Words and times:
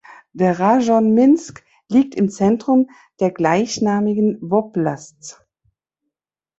Der 0.33 0.59
Rajon 0.59 1.13
Minsk 1.13 1.63
liegt 1.87 2.15
im 2.15 2.27
Zentrum 2.29 2.89
der 3.19 3.29
gleichnamigen 3.29 4.39
Woblasz. 4.41 5.39